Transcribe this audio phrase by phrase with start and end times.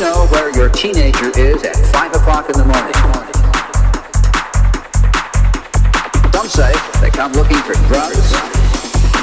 [0.00, 2.94] know where your teenager is at 5 o'clock in the morning.
[6.32, 8.32] Some say they come looking for drugs,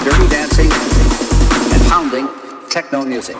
[0.03, 0.71] dirty dancing,
[1.73, 2.27] and pounding
[2.69, 3.35] techno music.